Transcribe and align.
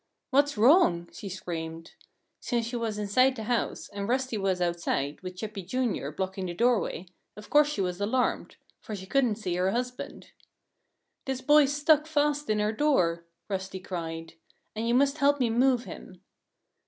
"What's 0.31 0.57
wrong?" 0.57 1.09
she 1.13 1.29
screamed. 1.29 1.93
Since 2.39 2.65
she 2.65 2.75
was 2.75 2.97
inside 2.97 3.35
the 3.35 3.43
house, 3.43 3.87
and 3.87 4.09
Rusty 4.09 4.35
was 4.35 4.59
outside, 4.59 5.21
with 5.21 5.35
Chippy, 5.35 5.61
Jr., 5.61 6.09
blocking 6.09 6.47
the 6.47 6.55
doorway, 6.55 7.05
of 7.37 7.51
course 7.51 7.67
she 7.67 7.81
was 7.81 8.01
alarmed 8.01 8.55
for 8.79 8.95
she 8.95 9.05
couldn't 9.05 9.35
see 9.35 9.53
her 9.57 9.69
husband. 9.69 10.31
"This 11.25 11.41
boy's 11.41 11.75
stuck 11.75 12.07
fast 12.07 12.49
in 12.49 12.59
our 12.59 12.73
door," 12.73 13.25
Rusty 13.47 13.79
cried. 13.79 14.33
"And 14.75 14.87
you 14.87 14.95
must 14.95 15.19
help 15.19 15.39
me 15.39 15.51
move 15.51 15.83
him." 15.83 16.23